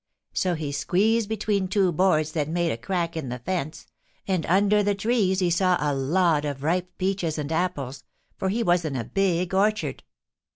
[0.33, 3.85] So he squeezed between two boards that made a crack in the fence,
[4.27, 8.03] and under the trees he saw a lot of ripe peaches and apples,
[8.35, 10.01] for he was in a big orchard.